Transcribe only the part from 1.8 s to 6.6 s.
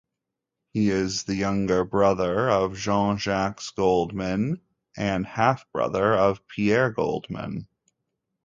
brother of Jean-Jacques Goldman and half-brother of